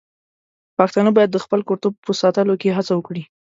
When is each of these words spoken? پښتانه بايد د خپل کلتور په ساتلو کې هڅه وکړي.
پښتانه 0.77 1.09
بايد 1.17 1.29
د 1.33 1.37
خپل 1.45 1.59
کلتور 1.69 1.91
په 2.05 2.11
ساتلو 2.21 2.53
کې 2.61 2.75
هڅه 2.77 2.93
وکړي. 2.95 3.23